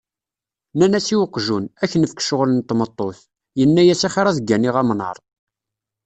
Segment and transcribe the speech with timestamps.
[0.73, 3.17] Nnan-as i uqjun, ad ak-nefk ccɣel n tmeṭṭut.
[3.59, 5.17] Yenna-as, axir ad gganiɣ amnaṛ.